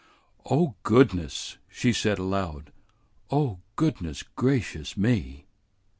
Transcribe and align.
"Oh, 0.47 0.73
goodness!" 0.81 1.59
she 1.69 1.93
said 1.93 2.17
aloud. 2.17 2.71
"Oh, 3.29 3.59
goodness 3.75 4.23
gracious 4.35 4.97
me!" 4.97 5.45